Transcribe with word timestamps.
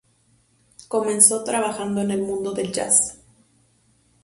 Comenzó 0.87 1.43
trabajando 1.43 2.01
en 2.01 2.09
el 2.09 2.23
mundo 2.23 2.53
del 2.53 2.71
jazz. 2.73 3.21